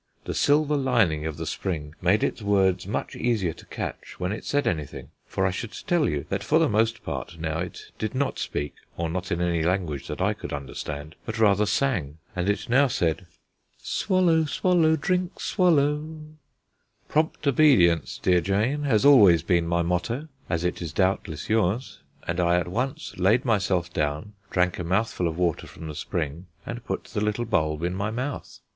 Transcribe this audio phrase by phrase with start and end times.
[0.23, 4.43] The silver lining of the spring made its words much easier to catch when it
[4.45, 8.15] said anything for I should tell you that for the most part now it did
[8.15, 12.49] not speak, or not in any language that I could understand, but rather sang and
[12.49, 13.27] it now said,
[13.77, 16.03] "Swallow swallow, drink, swallow."
[17.07, 22.39] Prompt obedience, dear Jane, has always been my motto, as it is doubtless yours, and
[22.39, 26.83] I at once laid myself down, drank a mouthful of water from the spring, and
[26.85, 28.61] put the little bulb in my mouth.